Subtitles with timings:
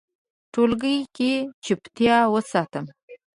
[0.53, 1.31] ټولګي کې
[1.63, 2.85] چوپتیا وساتم.